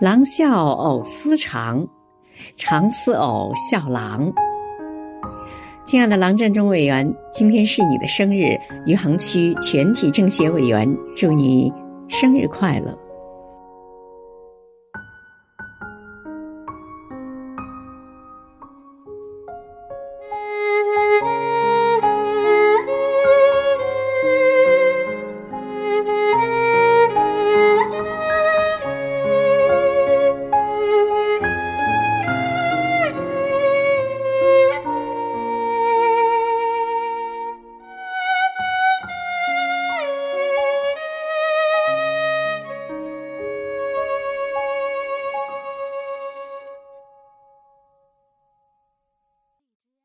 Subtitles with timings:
[0.00, 1.84] 郎笑偶丝长
[2.56, 4.32] 长丝偶笑郎。
[5.84, 8.56] 亲爱的郎振中委员今天是你的生日
[8.86, 11.72] 余杭区全体政协委员祝你
[12.08, 13.07] 生日快乐。